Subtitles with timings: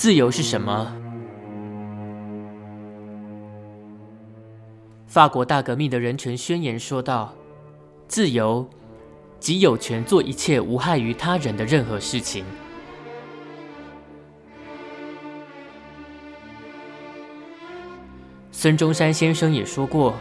[0.00, 0.90] 自由是什么？
[5.06, 7.34] 法国大革命的人权宣言说道
[8.08, 8.66] ：“自由
[9.38, 12.46] 即有权做一切无害于他人的任何事情。”
[18.50, 20.14] 孙中山先生也说过：“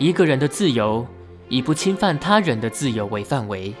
[0.00, 1.06] 一个人的自由
[1.48, 3.72] 以不侵犯他人的自由为范围，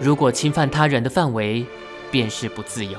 [0.00, 1.66] 如果侵犯他人的范围，
[2.10, 2.98] 便是不自由。”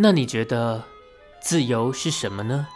[0.00, 0.84] 那你觉得
[1.40, 2.68] 自由是什么呢？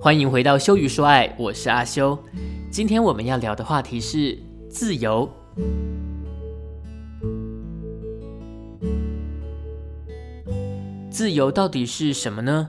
[0.00, 2.18] 欢迎回到修鱼说爱，我是阿修。
[2.72, 4.36] 今天我们要聊的话题是
[4.68, 5.32] 自由。
[11.24, 12.68] 自由到底是什么呢？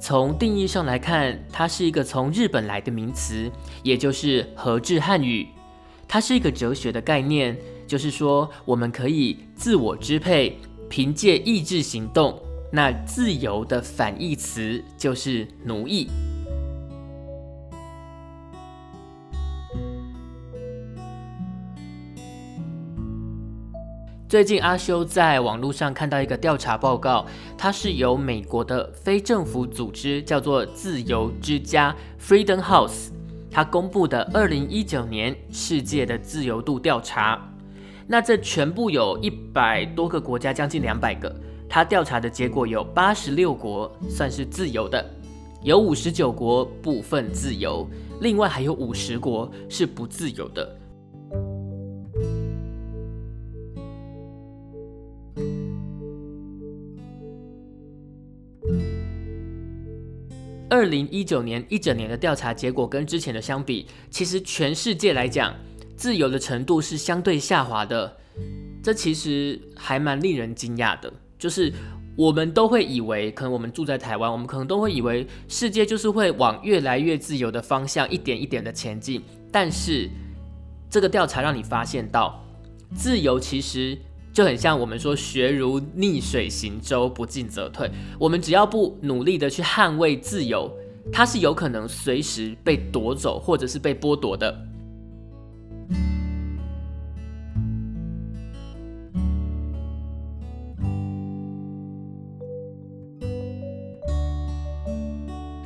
[0.00, 3.48] 从定义上来看，它是一个从日本来的名词，
[3.84, 5.46] 也就是和制汉语。
[6.08, 7.56] 它是一个哲学的概念，
[7.86, 10.58] 就是说我们可以自我支配，
[10.90, 12.42] 凭借意志行动。
[12.72, 16.08] 那自由的反义词就是奴役。
[24.28, 27.24] 最近阿修在网络上看到一个调查报告，
[27.56, 33.08] 它是由美国的非政府组织叫做自由之家 （Freedom House）
[33.50, 37.42] 它公布的二零一九年世界的自由度调查。
[38.06, 41.34] 那这全部有一百多个国家，将近两百个。
[41.66, 45.02] 它调查的结果有八十六国算是自由的，
[45.62, 47.88] 有五十九国部分自由，
[48.20, 50.77] 另外还有五十国是不自由的。
[60.70, 65.54] 二零一九年一整年的调查结果跟之前的相比，其实全世界来讲，
[65.96, 68.16] 自由的程度是相对下滑的。
[68.82, 71.72] 这其实还蛮令人惊讶的，就是
[72.16, 79.22] 我们都会以为，可能我们住在台湾，我们可能都会以为世界就是会往越来越自由的方向一点一点的前进。
[79.50, 80.08] 但是
[80.90, 82.44] 这个调查让你发现到，
[82.94, 83.98] 自由其实。
[84.38, 87.90] 就很像我们说“学如逆水行舟，不进则退”。
[88.20, 90.70] 我们只要不努力的去捍卫自由，
[91.12, 94.56] 它是有可能随时被夺走，或者是被剥夺的。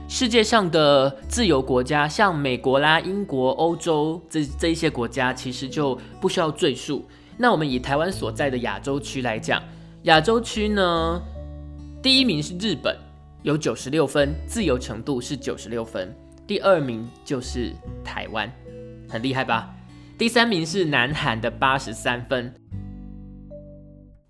[0.08, 7.04] 世界上的自由国家，像美国啦、英国、欧洲这这一些国家，其实就不需要赘述。
[7.42, 9.60] 那我们以台湾所在的亚洲区来讲，
[10.04, 11.20] 亚洲区呢，
[12.00, 12.96] 第一名是日本，
[13.42, 16.14] 有九十六分，自由程度是九十六分。
[16.46, 18.48] 第二名就是台湾，
[19.08, 19.74] 很厉害吧？
[20.16, 22.54] 第三名是南韩的八十三分。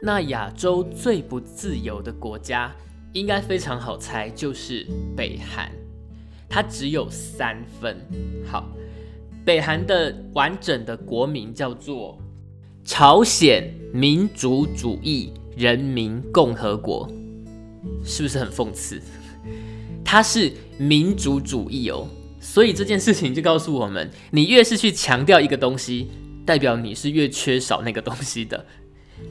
[0.00, 2.72] 那亚洲最不自由的国家，
[3.12, 5.70] 应该非常好猜，就是北韩，
[6.48, 7.94] 它只有三分。
[8.50, 8.66] 好，
[9.44, 12.18] 北韩的完整的国名叫做。
[12.84, 17.08] 朝鲜民主主义人民共和国
[18.04, 19.00] 是不是很讽刺？
[20.04, 22.08] 它是民主主义哦，
[22.40, 26.10] 所以这件事情就告诉我们：你越是去强调一个东西，
[26.44, 28.66] 代表你是越缺少那个东西的。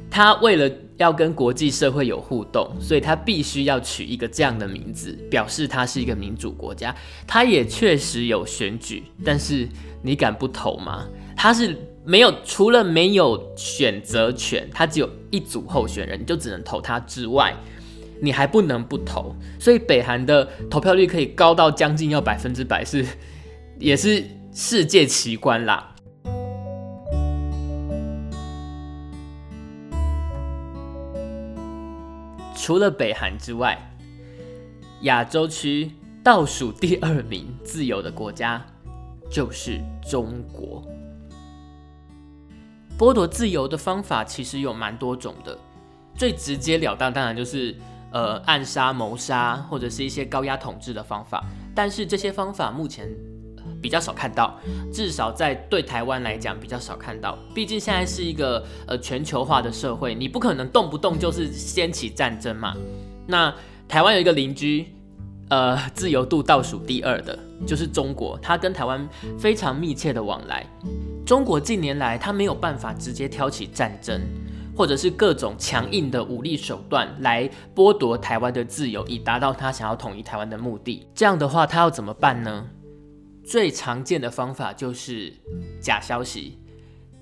[0.10, 6.96] 他为了要跟国际社会有互动，所以他必须要取一个这样的名字，表示他是一个民主国家。
[7.28, 9.68] 他也确实有选举，但是
[10.02, 11.06] 你敢不投吗？
[11.36, 11.78] 他是。
[12.04, 17.56] 没有，除了没有选择权，他只有一组候选人，你就只能投他之外，
[18.20, 19.36] 你还不能不投。
[19.60, 23.06] 所以北韩的投票率可以高到将近要百分之百，是
[23.78, 25.96] 也是世界奇观啦。
[32.56, 33.78] 除了北韩之外，
[35.02, 35.92] 亚洲区
[36.24, 38.66] 倒数第二名自由的国家
[39.30, 40.84] 就是中国。
[43.02, 45.58] 剥夺自由的方法其实有蛮多种的，
[46.14, 47.76] 最直截了当当然就是
[48.12, 51.44] 呃暗杀、谋杀或者是一些高压统治的方法。
[51.74, 53.10] 但是这些方法目前
[53.82, 54.56] 比较少看到，
[54.94, 57.36] 至少在对台湾来讲比较少看到。
[57.56, 62.76] 毕竟现在是一个呃全球化的社会，你不可能动不动就是掀起战争嘛。
[63.26, 63.52] 那
[63.88, 64.94] 台湾有一个邻居，
[65.50, 70.66] 呃自由度倒数第二的就是中国，它跟台湾非常密切的往来。
[71.26, 74.20] 中国近年来，它没有办法直接挑起战争，
[74.76, 81.08] 或者是各种强硬的武力手段来剥夺台湾的自由，以达到他想要统一台湾的目的。
[81.14, 82.68] 这样的话，他要怎么办呢？
[83.44, 85.34] 最常见的方法就是
[85.80, 86.60] 假消息。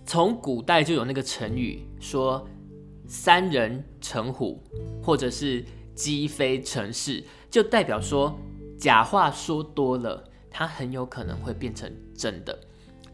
[0.06, 2.47] 从古代就有那个成语说
[3.07, 4.63] “三人成虎”
[5.03, 5.63] 或者是
[5.94, 8.38] “鸡飞城市”，就代表说
[8.80, 12.58] 假话说多了，它很有可能会变成真的。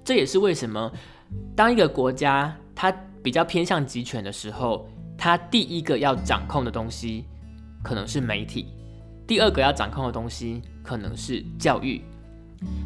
[0.04, 0.92] 这也是为什么，
[1.56, 2.92] 当一个国家它
[3.24, 7.26] 比较偏向集权的时候，它第一个要掌控的东西
[7.84, 8.68] 可能是媒体，
[9.26, 12.04] 第二个要掌控的东西可能是教育。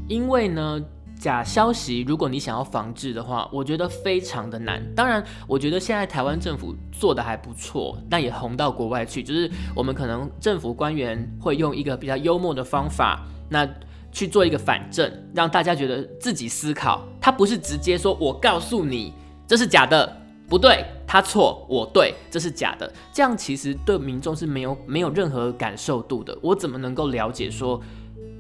[0.08, 0.82] 因为呢，
[1.20, 4.82] 假消息如果你想要防治的话，我觉得非常的难。
[4.96, 9.22] 当然，我觉得现在台湾政府做的还不错，但也红到国外去。
[9.22, 13.70] 就是我们可能政府官员会用一个比较幽默的方法，那。
[14.12, 19.14] 去做一个反证，让大家觉得自己思考，他不是直接说“我告诉你
[19.46, 20.18] 这是假的，
[20.48, 26.36] 不对，他错，我对，这是假的”，这样其实对民众是没有没有任何感受度的。
[26.42, 27.80] 我怎么能够了解说，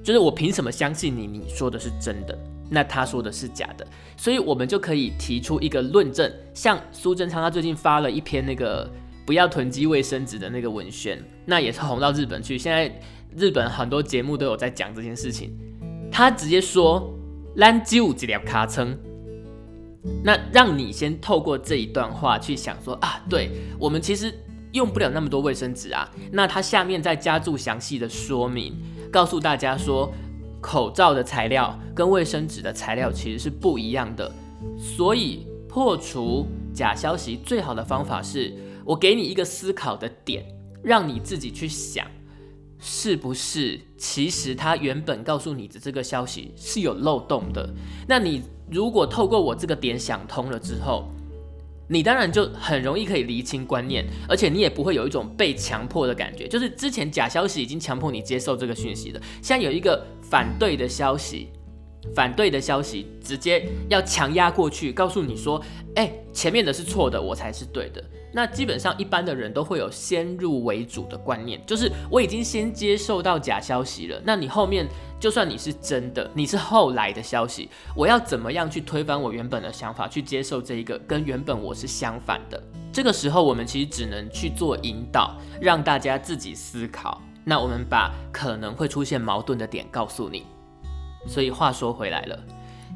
[0.03, 1.27] 就是我凭什么相信你？
[1.27, 2.35] 你说的是真的，
[2.69, 3.85] 那他说的是假的？
[4.15, 8.89] 所以我们就可以提出一个论证，像苏贞昌他最近发了一篇那个
[9.25, 12.91] 不要囤积卫生纸的那个文宣，那也是红到日本去，现在。
[13.37, 15.55] 日本很多节目都有在讲这件事情，
[16.11, 17.13] 他直接说
[17.57, 18.97] “烂旧几条卡称”，
[20.25, 24.33] 那让你先透过这一段话去想说啊，对我们其实
[24.71, 26.09] 用不了那么多卫生纸啊。
[26.31, 28.75] 那他下面再加注详细的说明，
[29.11, 30.11] 告诉大家说，
[30.61, 34.31] 口罩的材料跟卫生纸的材料其实是不一样的。
[34.77, 38.53] 所以破除假消息最好的方法是，
[38.85, 40.45] 我给你一个思考的点，
[40.83, 42.05] 让你自己去想。
[42.81, 43.77] 是不是？
[43.97, 47.69] 其实他原本告诉你的这个消息是有漏洞的。
[48.07, 48.41] 那你
[48.71, 51.11] 如果透过我这个点想通了之后，
[51.89, 56.47] 你当然就很容易可以厘清观念，而且你也不会有一种被强迫的感觉。
[56.47, 61.49] 就是之前假消息已经强迫你接受这个讯息了，现在有一个反对的消息。
[62.15, 65.61] 反对的消息直接要强压过去，告诉你说，
[65.95, 68.03] 哎，前面的是错的，我才是对的。
[68.31, 74.21] 那基本上一般的人都会有先入为主的观念，就是我已经先接受到假消息了。
[74.23, 74.87] 那你后面
[75.19, 82.61] 就算你是真的，你是后来的消息，我要怎么样去推翻我原本的想法，去接受这一个跟原本我是相反的？
[82.93, 87.19] 这个时候我们其实只能去做引导，让大家自己思考。
[87.43, 90.45] 那我们把可能会出现矛盾的点告诉你。
[91.27, 92.39] 所以话说回来了，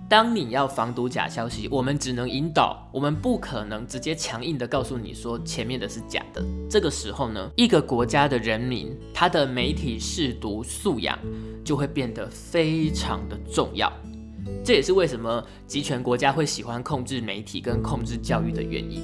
[0.09, 6.43] 当你要防堵假消息，我们只能引导，我们不可能直接强硬的告诉你说前面的是假的。
[6.69, 11.17] 这个时候呢，一个国家的人民他的媒体试读素养
[11.63, 13.91] 就会变得非常的重要。
[14.63, 19.01] 这也是为什么集权国家会喜欢控制媒体跟控制教育的原因。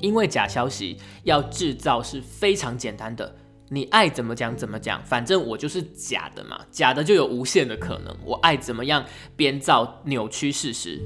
[0.00, 3.36] 因为假消息要制造是非常简单的，
[3.68, 9.04] 你爱怎么讲怎么讲，反正我就是假的嘛，假的就有无限的可能，我爱怎么样
[9.36, 11.00] 编造扭曲事实，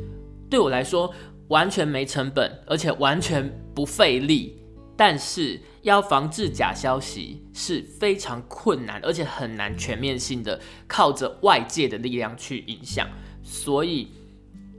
[0.49, 1.13] 对我来说
[1.49, 4.59] 完全没成本，而且完全不费力。
[4.97, 13.09] 但是要防治假消息是非常困难，而且很难全面性的靠着外界的力量去影响。
[13.43, 14.09] 所以，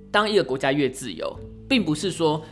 [0.09, 1.37] 当一个国家越自由，
[1.69, 2.43] 并不是说。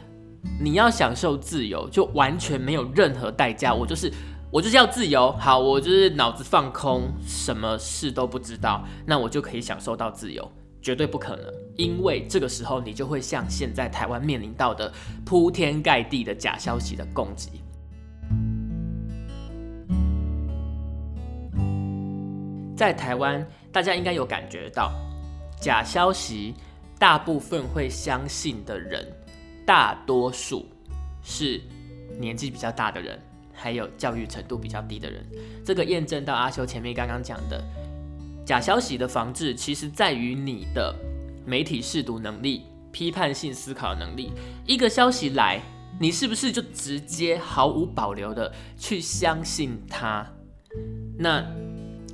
[0.59, 3.73] 你要享受自由，就完全没有任何代价。
[3.73, 4.11] 我就是
[4.51, 11.45] 我就是要自由，好，我就是脑子放空，什么事都不知道，那我就可以享受到自由，绝对不可能。
[11.75, 14.91] 因为这个时候，你就会像现在台湾面临到的
[15.25, 17.49] 铺天盖地的假消息的攻击。
[22.75, 24.91] 在台湾，大家应该有感觉到，
[25.59, 26.53] 假消息
[26.99, 29.07] 大部分会相信的人。
[29.65, 30.65] 大多数
[31.23, 31.61] 是
[32.19, 33.19] 年纪比较大的人，
[33.53, 35.25] 还有教育程度比较低的人。
[35.65, 37.63] 这个验证到阿修前面刚刚讲的
[38.45, 40.93] 假消息的防治，其实在于你的
[41.45, 44.31] 媒体试读能力、批判性思考能力。
[44.65, 45.61] 一个消息来，
[45.99, 50.25] 你是不是就直接毫无保留的去相信它？
[51.17, 51.45] 那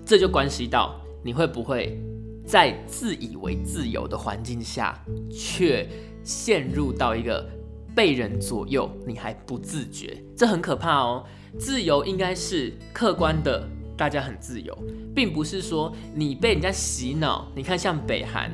[0.05, 1.99] 这就关系到你会不会
[2.45, 4.99] 在自以为自由的环境下，
[5.31, 5.87] 却
[6.23, 7.49] 陷入到一个
[7.95, 11.25] 被人左右，你还不自觉，这很可怕哦。
[11.57, 14.77] 自由应该是客观的，大家很自由，
[15.15, 17.51] 并不是说你被人家洗脑。
[17.55, 18.51] 你看，像北韩，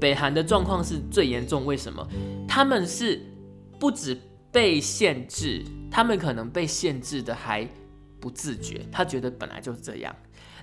[0.00, 1.66] 北韩的状况是最严重。
[1.66, 2.06] 为什么？
[2.48, 3.20] 他们是
[3.78, 4.18] 不止
[4.50, 7.68] 被限制，他们可能被限制的还
[8.18, 10.14] 不自觉，他觉得本来就是这样。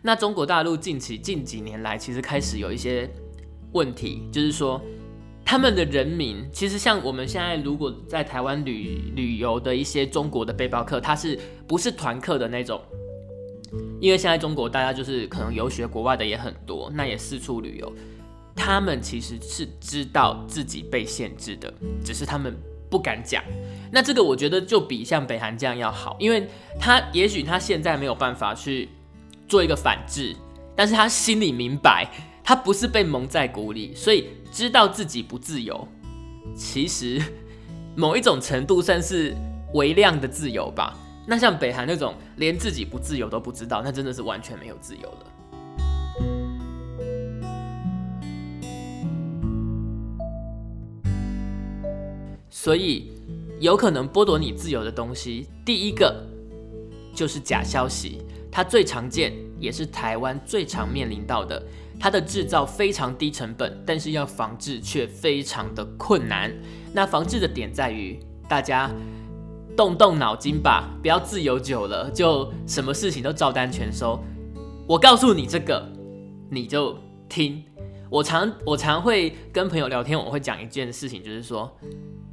[0.02, 3.10] 那中国大陆近期近几年来，其实开始有一些
[3.74, 4.82] 问题，就是说
[5.50, 12.80] 他们的人民，其实像我们现在如果在台湾旅旅游的一些中国的背包客，他是不是团客的那种？
[14.00, 17.92] 因为现在中国大家就是可能游学国外的也很多，那也四处旅游，
[18.56, 21.74] 他们其实是知道自己被限制的，
[22.06, 22.56] 只是他们
[22.88, 23.44] 不敢讲。
[23.92, 26.48] 那这个我觉得就比像北韩这样要好，因为
[26.80, 28.88] 他也许他现在没有办法去。
[29.48, 30.36] 做一个反制，
[30.76, 32.08] 但是他心里明白，
[32.44, 35.88] 他不是被蒙在鼓里，所以知道自己不自由。
[36.56, 37.22] 其实
[37.96, 39.36] 某一种程度算是
[39.74, 40.98] 微量的自由吧。
[41.28, 45.26] 那像北韩那种连自己不自由都不知道，那真的是完全没有自由了。
[52.50, 53.14] 所以
[53.60, 56.28] 有可能剥夺你自由的东西，第一个
[57.14, 58.22] 就是假消息。
[58.52, 61.62] 它最常见，也是台湾最常面临到的。
[62.00, 66.50] 它的制造非常低成本，但是要防治却非常的困难。
[66.94, 68.90] 那防治的点在于，大家
[69.76, 74.18] 动动脑筋吧，不要自由久了就什么事情都照单全收。
[74.88, 75.92] 我告诉你这个，
[76.50, 76.98] 你就
[77.28, 77.62] 听。
[78.10, 81.70] 我常我常会跟朋友聊天，我会讲一件事情，就是说，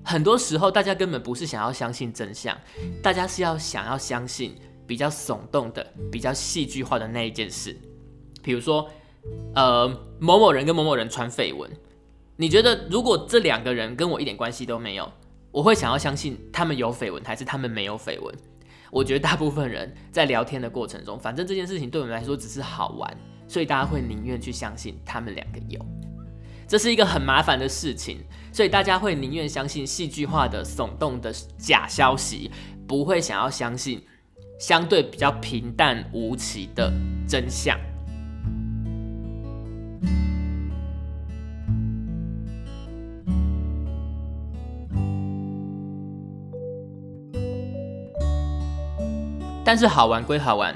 [0.04, 2.56] 很多时候大家根本不是想要相信真相，
[3.02, 4.54] 大家是要想要相信。
[4.87, 7.76] 比较耸动的、比较戏剧化的那一件事，
[8.43, 8.88] 比如说，
[9.55, 9.88] 呃，
[10.21, 11.71] 某某人跟某某人传绯闻，
[12.37, 15.12] 你觉得如果这两个人跟我一点关系都没有，
[15.50, 18.35] 我会想要相信他们有绯闻还是他们没有绯闻？
[18.93, 23.16] 我觉得大部分人在聊天的过程中，反正这件事情对我们来说只是好玩，
[23.49, 25.85] 所以大家会宁愿去相信他们两个有。
[26.69, 28.21] 这是一个很麻烦的事情，
[28.52, 32.50] 所以大家会宁愿相信戏剧化的、耸动的假消息，
[32.87, 34.02] 不会想要相信。
[34.58, 36.92] 相对比较平淡无奇的
[37.28, 37.78] 真相，
[49.64, 50.75] 但是好玩归好玩，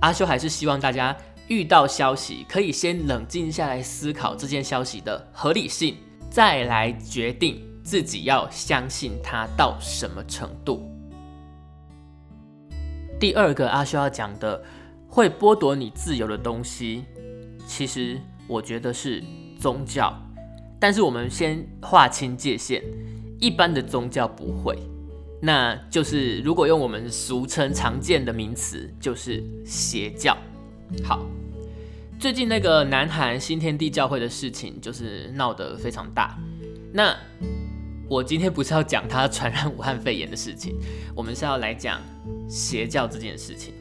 [0.00, 1.14] 阿修还是希望大家
[1.48, 5.96] 遇到消息可以先冷静下来思考这件消息的合理性，
[6.30, 10.97] 再来决定自己要相信它到什么程度。
[13.18, 14.62] 第二个阿修要讲的
[15.08, 17.04] 会剥夺你自由的东西，
[17.66, 19.22] 其实我觉得是
[19.58, 20.16] 宗教。
[20.78, 22.80] 但是我们先划清界限，
[23.40, 24.78] 一般的宗教不会，
[25.42, 30.36] 那就是如果用我们俗称常见的名词，就是邪教。
[31.02, 31.26] 好，
[32.20, 36.38] 最近那个南韩新天地教会的事情，就是闹得非常大。
[36.92, 37.16] 那
[38.08, 40.74] 我今天不是要讲他传染武汉肺炎的事情，
[41.14, 42.00] 我们是要来讲
[42.48, 43.74] 邪教这件事情。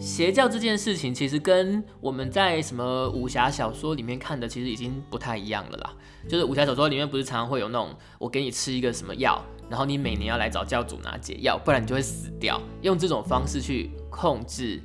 [0.00, 5.92] 邪教这件事情其实跟我们在什么武侠小说里面看的其实已经不太一样了啦。
[6.28, 14.82] 就是武侠小说里面不是常常会有那种我给你吃一个什么药，然后你每年要来找教主拿解药，不然你就会死掉，用这种方式去控制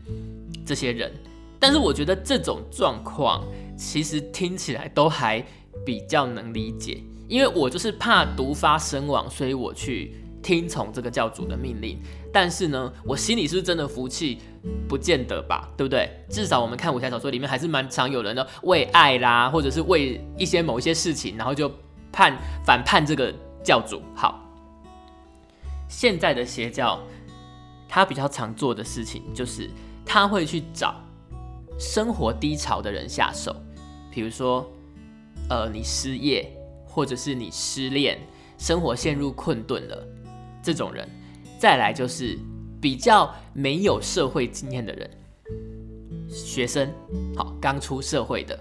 [0.63, 1.11] 这些人。
[1.59, 3.43] 但是我觉得这种状况
[3.75, 5.43] 其实听起来都还
[5.83, 7.03] 比较能理解。
[7.29, 11.97] 因为我就是怕毒发身亡，所以我去听从这个教主的命令。
[12.33, 14.39] 但是呢，我心里是不是真的服气？
[14.89, 16.11] 不见得吧，对不对？
[16.29, 21.71] 至少我们看武侠小说里面还是蛮常有人的为爱啦，或者是为一些某一些事情，然后就
[22.11, 23.33] 判反叛这个
[23.63, 24.01] 教主。
[24.13, 24.43] 好，
[25.87, 26.99] 现在的邪教，
[27.87, 29.69] 他比较常做的事情就是
[30.05, 30.95] 他会去找
[31.79, 33.55] 生活低潮的人下手，
[34.11, 34.69] 比如说，
[35.49, 36.51] 呃，你失业。
[36.89, 38.19] 或者是你失恋，
[38.57, 40.07] 生活陷入困顿了，
[40.61, 41.05] 这种人；
[41.59, 42.37] 再来就是
[42.81, 45.09] 比较没有社会经验的人，
[46.27, 46.91] 学生，
[47.37, 48.59] 好，刚出社会的，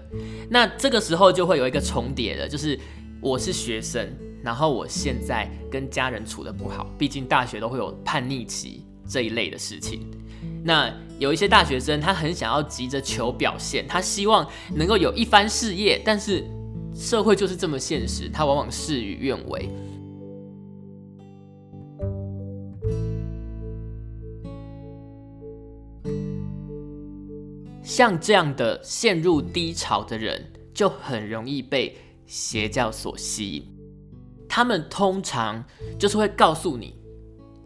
[0.49, 2.79] 那这个时候就会有一个重叠的，就是
[3.19, 4.07] 我是学生，
[4.43, 10.07] 然后我现在跟家人处的不好，毕竟大学都会有叛逆期这一类的事情。
[10.63, 16.45] 那有一些大学生，他很想要急着求表现，他希望能够有一番事业，但是。
[16.93, 19.69] 社会就是这么现实，他往往事与愿违。
[27.81, 33.65] 像这样的陷入低潮的人，就很容易被邪教所吸引。
[34.47, 35.63] 他们通常
[35.97, 36.95] 就是会告诉你，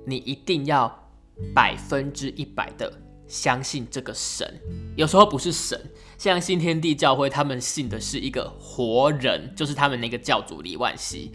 [0.05, 1.11] 你一定要
[1.53, 2.91] 百分之一百的
[3.27, 4.59] 相信这个神，
[4.95, 5.79] 有时候不是神。
[6.23, 11.33] 像新天地教会，他们信的是一个活人，就是他们那个教主李万熙。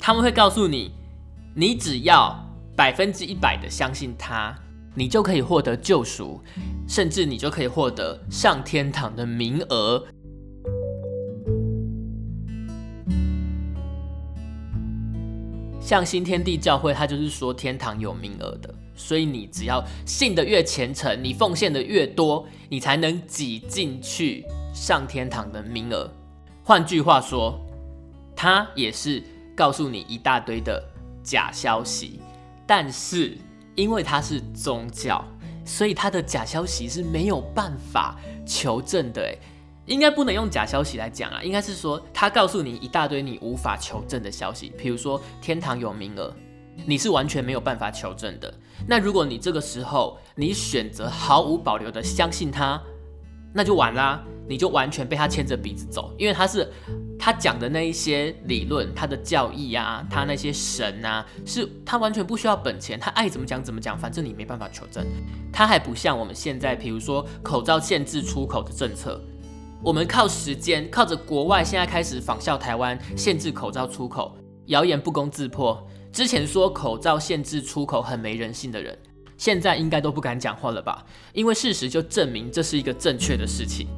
[0.00, 0.90] 他们会告诉你，
[1.54, 2.36] 你只要
[2.74, 4.52] 百分之一百的相信他，
[4.96, 6.42] 你就可以获得救赎，
[6.88, 10.04] 甚至你就可以获得上天堂的名额。
[15.80, 24.44] 像新天地教会，他就是说天堂有名额的，所以你只要信的越虔诚，你奉献的越多，你才能挤进去
[24.74, 26.10] 上天堂的名额。
[26.64, 27.60] 换句话说，
[28.36, 29.22] 它也是
[29.54, 30.82] 告诉你一大堆的
[31.22, 32.20] 假消息，
[32.66, 33.36] 但是
[33.74, 35.24] 因为它是宗教，
[35.64, 39.22] 所以它的假消息是没有办法求证的。
[39.22, 39.38] 诶，
[39.86, 46.32] 应该不能用假消息来讲啊，应该是说他告诉你一大堆你无法求证的消息，比如说天堂有名额，
[46.86, 48.52] 你是完全没有办法求证的。
[48.86, 52.80] 那如果你这个时候你选择毫无保留的相信他，
[53.54, 56.66] 那就完啦，你就完全被他牵着鼻子走，因为他是
[57.18, 65.06] 他讲的那一些理论，他的教义啊，他那些神啊，是他完全不需要本钱，他爱怎么讲怎么讲，反正你没办法求证。
[65.52, 69.20] 他还不像我们现在，比如说口罩限制出口的政策。
[69.84, 74.34] 我们靠时间，靠着国外现在开始仿效台湾，限制口罩出口，
[74.66, 75.86] 谣言不攻自破。
[76.12, 78.96] 之前说口罩限制出口很没人性的人，
[79.38, 81.06] 现在应该都不敢讲话了吧？
[81.32, 83.88] 因为事实就证明这是一个正确的事情。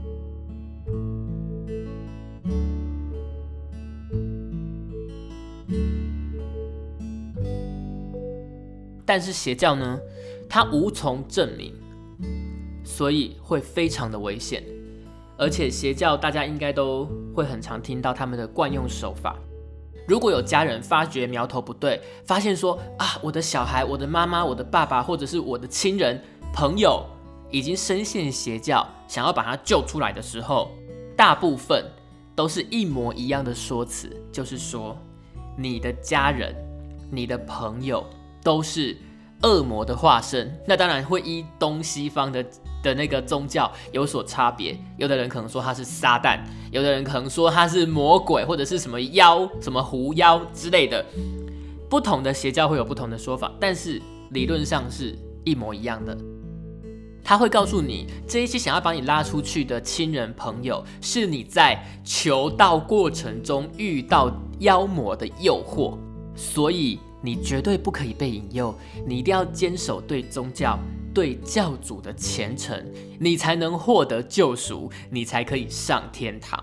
[9.04, 9.98] 但是邪教呢，
[10.48, 11.74] 它无从证明，
[12.84, 14.62] 所以会非常的危险。
[15.36, 19.36] 而且邪教，大家应该都会很常听到他们的惯用手法。
[20.06, 27.04] 如果有家人发觉苗头不对，发现说啊，我的小孩、我的妈妈、我的爸爸，或者是我的亲人、朋友
[27.50, 30.70] 已经深陷邪教，想要把他救出来的时候，
[31.16, 31.84] 大部分
[32.34, 34.96] 都是一模一样的说辞，就是说
[35.56, 36.54] 你的家人、
[37.10, 38.04] 你的朋友
[38.42, 38.96] 都是
[39.42, 40.60] 恶魔的化身。
[40.66, 42.44] 那当然会依东西方的。
[42.84, 46.38] 的那个宗教有所差别，有的人可能说他是撒旦，
[46.70, 51.04] 有的人可能说他是魔鬼或者是什么妖、什么狐妖之类的。
[51.88, 56.16] 不同的邪教会有不同的说法，但是理论上是一模一样的。
[57.22, 65.96] 他会告诉你，这一些想要把你拉出去的亲人朋友，是你在求道过程中遇到妖魔的诱惑，
[66.34, 68.74] 所以你绝对不可以被引诱，
[69.06, 70.78] 你一定要坚守对宗教。
[71.14, 72.84] 对教主的虔诚，
[73.20, 76.62] 你才能获得救赎，你才可以上天堂。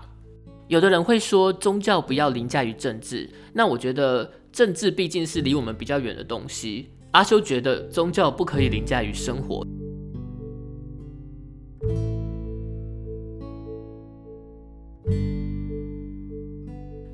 [0.68, 6.90] 有的人会说宗教不要凌驾于政治，那我觉得政治毕竟是离我们比较远的东西。
[7.12, 9.66] 阿修觉得宗教不可以凌驾于生活。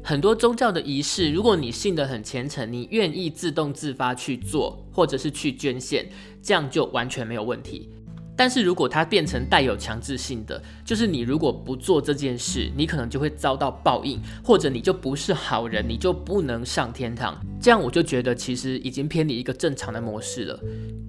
[0.08, 6.08] 很多宗教的仪式，如果你信得很虔诚，你愿意自动自发去做，或者是去捐献，
[6.42, 7.90] 这样就完全没有问题。
[8.34, 17.38] 但是如果它变成带有强制性的，就是你如果不做这件事，你可能就会遭到报应，或者你就不是好人，你就不能上天堂。
[17.60, 20.58] 这样我就觉得其实已经偏离一个正常的模式了，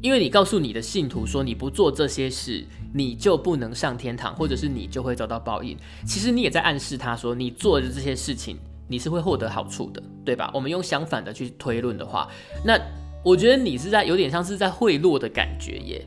[0.01, 5.77] 因为你告诉你的信徒说你不做这些事，你就不能上天堂，或者是你就会遭到报应。
[6.05, 8.57] 其实你也在暗示他说你做的这些事情。
[8.89, 10.51] 你是会获得好处的，对吧？
[10.53, 12.27] 我们用相反的去推论的话，
[12.65, 12.77] 那
[13.23, 16.05] 我觉得你是在有点像是在贿赂的感觉耶。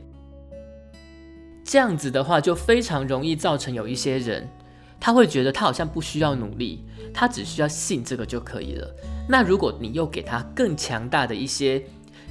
[1.63, 4.49] 这样子的话，就非常容易造成有一些人，
[4.99, 8.95] 他会觉得他好像不需要努力，他只需要信这个就可以了。
[9.29, 11.81] 那如果你又给他更强大的一些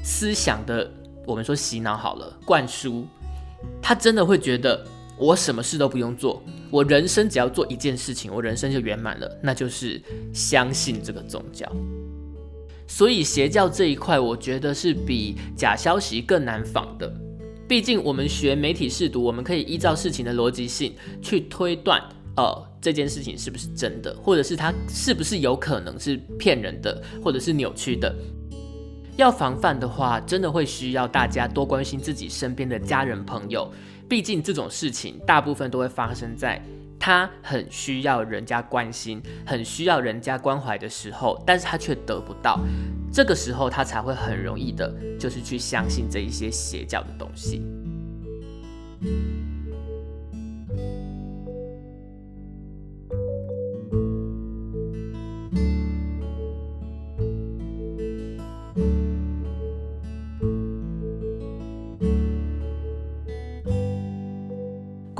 [0.02, 0.92] 思想的，
[1.26, 3.06] 我们说洗脑好了，灌输，
[3.80, 4.86] 他真的会觉得。
[5.18, 10.00] 我什么事都不用做，我人生只要做一件事情，我人生就圆满了，那就是
[10.32, 11.70] 相信这个宗教。
[12.88, 17.10] 所以邪教这一块，我觉得是比假消息更难仿的。
[17.68, 22.02] 毕竟我们学媒体试读，我们可以依照事情的逻辑性去推断，
[22.36, 28.14] 哦，这件事情是不是真的，或者是它是不是有可能是骗人的，或者是扭曲的。
[29.16, 33.72] 要防范的话，真的会需要大家多关心自己身边的家人朋友。
[34.12, 36.62] 毕竟这种事情大部分都会发生在
[37.00, 42.60] 他很需要人家关心、很需要人家关怀的时候，但是他却得不到，
[43.10, 47.62] 这个时候他才会很容易的，就是去相信这一些邪教的东西。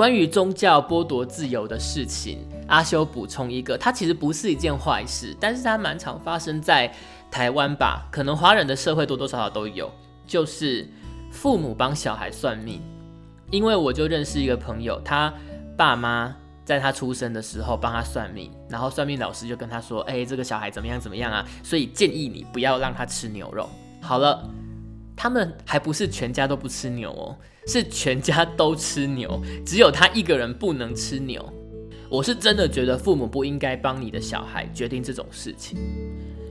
[0.03, 6.93] 关于宗教剥夺自由的事情，阿修补充一个，它其实不是一件坏事，但是它蛮常发生在
[7.31, 9.89] 台湾吧，可能华人的社会多多少少都有，
[10.27, 10.91] 就是
[11.31, 12.83] 父母帮小孩算命。
[13.53, 15.33] 因为我就认识一个朋友，他
[15.77, 16.35] 爸妈
[16.65, 21.47] 在他出生的时候帮他算命，然后算命老师就跟他说：“哎，这个小孩怎么样怎么样啊？
[21.63, 23.71] 所以建议你不要让他吃牛肉。”
[24.03, 24.51] 好了，
[25.23, 27.37] 他们还不是全家都不吃牛哦，
[27.69, 31.49] 是全家都吃牛，只有他一个人不能吃牛。
[32.11, 35.79] 我是真的觉得父母不应该帮你的小孩决定这种事情，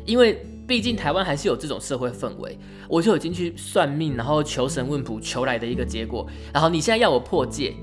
[0.05, 0.41] 因为。
[0.67, 2.57] 毕竟台湾还是有这种社会氛围，
[2.87, 6.25] 我就已经去算命，然后求神问卜求来的一个结果。
[6.53, 7.73] 然后你现在要我破戒，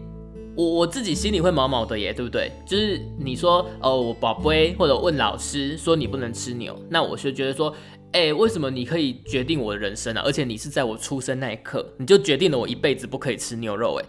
[0.57, 2.51] 我我自己心里会毛毛的耶，对不对？
[2.65, 7.75] 就是你说哦，我宝贝或者问老师说你不能吃牛，那我就觉得说，
[8.13, 10.21] 哎，为什么你可以决定我的人生呢？
[10.25, 14.05] 而且你是在我出生那一刻，你就决定了我一辈子不可以吃牛肉，哎，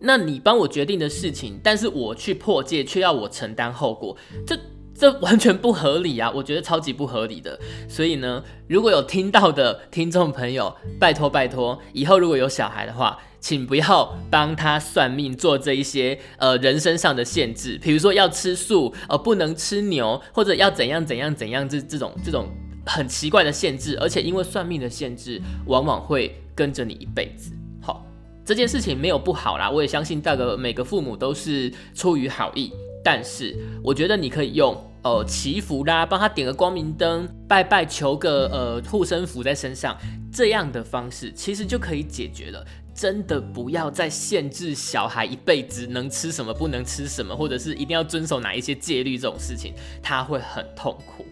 [0.00, 4.58] 那你帮我决定的事情，但是我去破戒却要我承担后果，这。
[4.96, 6.30] 这完全不合理啊！
[6.32, 7.58] 我觉得超级不合理的。
[7.88, 22.46] 所以呢，如果有听到的听众朋友，拜托拜托，以后如果有小孩的话，请不要帮他算命，做这一些呃人生上的限制，比如说要吃素，呃不能吃牛，或者要怎样怎样怎样，这这种这种
[22.86, 27.52] 很奇怪的限制，而且因为算命的限制，往往会跟着你一辈子。
[27.80, 28.04] 好，
[28.44, 32.72] 这件事情没有不好啦，我也相信大个每个父母都是出于好意。
[33.02, 39.94] 但是我觉得你可以用呃祈福啦，帮他点个光明灯，拜拜求个呃护身符在身上，
[40.32, 42.64] 这样的方式其实就可以解决了。
[42.94, 51.26] 真的不要再限制小孩一辈子能吃什么不能吃什么，或者是一定要遵守哪一些戒律这种事情，他会很痛苦。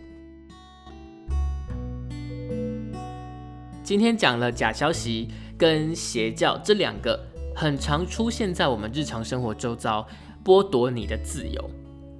[3.83, 7.19] 今天讲了假消息跟邪教这两个
[7.55, 10.07] 很常出现在我们日常生活周遭。
[10.45, 11.71] 剥夺你的自由，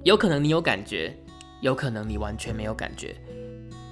[0.05, 1.13] 有可能你有感觉，
[1.59, 3.13] 有可能你完全没有感觉。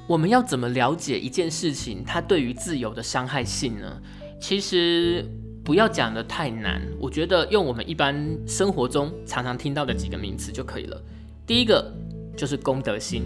[0.07, 4.01] 我们要怎么了解一件事情它对于自由的伤害性呢？
[4.39, 5.25] 其实
[5.65, 8.15] 不要讲的太难，我觉得用我们一般
[8.47, 11.03] 生活中常常听到的几个名词就可以了。
[11.45, 11.93] 第一个
[12.38, 13.23] 就是公德心，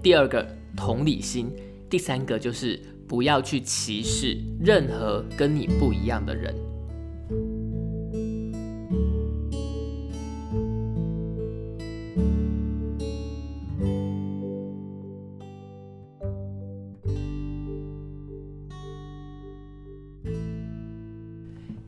[0.00, 1.52] 第二个同理心，
[1.90, 6.54] 第三个就是不要去歧视任何跟你不一样的人。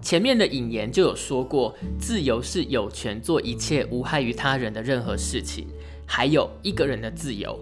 [0.03, 5.69] 前面的引言就有说过，自由是有权做一切无害于他人的任何事情，
[6.05, 7.57] 还有一个人的自由，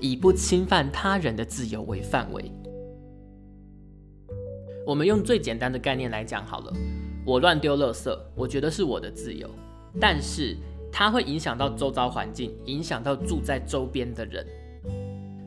[0.00, 2.50] 以不侵犯他人的自由为范围。
[4.84, 6.72] 我们用最简单的概念来讲好了，
[7.24, 9.48] 我乱丢垃圾，我觉得是我的自由，
[10.00, 10.56] 但是
[10.90, 14.44] 它会影响到周遭环境，影响到住在周边的人，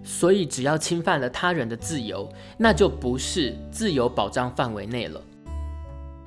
[0.04, 5.21] 所以只要侵犯了他人的自由，那就不是自由保障范围内了。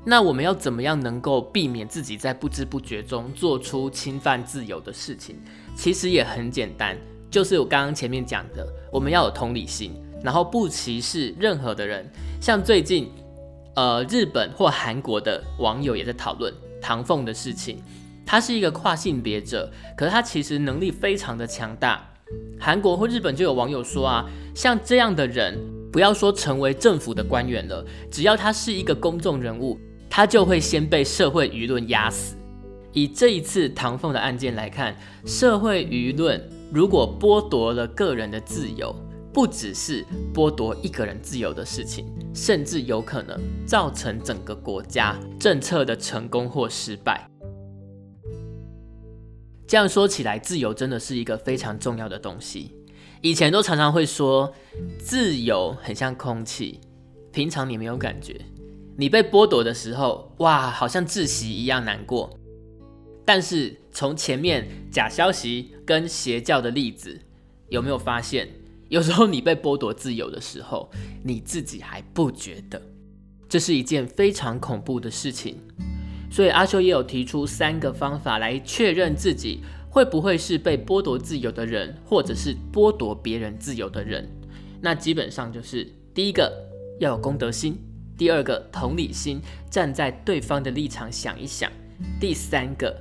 [0.05, 5.37] 那我们要怎么样能够避免自己在不知不觉中做出侵犯自由的事情？
[5.75, 6.97] 其实也很简单，
[7.31, 12.09] 就是我刚刚前面讲的，我们要有同理心，然后不歧视任何的人。
[12.41, 13.11] 像最近，
[13.75, 17.83] 呃，日本或韩国的网友也在讨论唐凤的事情。
[18.27, 22.07] 他是一个跨性别者，可是他其实能力非常的强大。
[22.61, 25.59] 韩国或日本就有网友说啊，像这样的人，
[25.91, 29.79] 不要说成为政府的官员了，只要他是一个公众人物。
[30.11, 32.35] 他就会先被社会舆论压死。
[32.93, 38.93] 以这一次唐凤的案件来看，社会舆论如果剥夺了个人的自由，
[39.39, 47.25] 不只是剥夺一个人自由的事情，甚至有可能造成整个国家政策的成功或失败。
[49.65, 52.75] 这样说起来，自由真的是一个非常重要的东西。
[53.21, 54.53] 以前都常常会说，
[54.99, 56.81] 自由很像空气，
[57.31, 58.41] 平常你没有感觉。
[58.97, 62.37] 你被剥夺的时候，哇，好像窒息一样难过。
[63.25, 67.21] 但是从前面假消息跟邪教的例子，
[67.69, 68.49] 有没有发现，
[68.89, 70.91] 有时候你被剥夺自由的时候，
[71.23, 72.81] 你自己还不觉得，
[73.49, 75.57] 这是一件非常恐怖的事情。
[76.31, 84.29] 所以阿修也有提出三个方法来确认自己会不会是被剥夺自由的人，或者是剥夺别人自由的人。
[84.81, 86.53] 那基本上就是第一个
[87.01, 87.77] 要有公德心。
[88.17, 91.71] 第二个同理心，站在对方的立场想一想；
[92.21, 92.93] 第三个，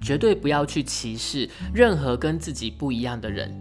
[0.00, 3.52] 绝对不要去歧视任何跟自己不一样的人，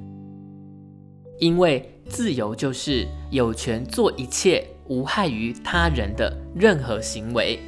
[1.43, 7.59] 因为自由就是有权做一切无害于他人的任何行为。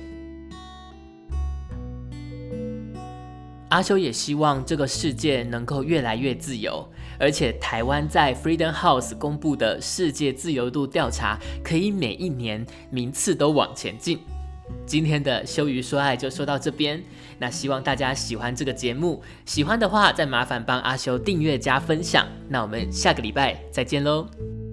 [3.67, 6.87] 阿修也希望这个世界能够越来越自由，
[7.19, 14.19] 而且台湾在 Freedom House 公布的世界自由度调查，可以每一年名次都往前进。
[14.85, 17.03] 今天的羞于说爱就说到这边，
[17.39, 22.27] 那希望大家喜欢这个节目，喜欢的话再麻烦帮阿修订阅加分享。
[22.49, 24.64] 那我们下个礼拜再见喽。